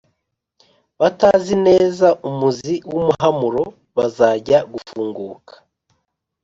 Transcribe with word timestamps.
batazi 0.99 1.55
neza 1.67 2.07
umuzi 2.29 2.73
n'umuhamuro. 2.89 3.63
bazajya 3.97 4.59
gufunguka 4.71 5.53